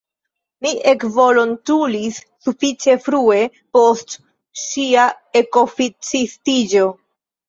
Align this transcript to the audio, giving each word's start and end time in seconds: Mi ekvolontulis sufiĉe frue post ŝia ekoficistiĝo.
Mi 0.65 0.69
ekvolontulis 0.91 2.15
sufiĉe 2.47 2.95
frue 3.07 3.41
post 3.77 4.15
ŝia 4.63 5.05
ekoficistiĝo. 5.43 6.83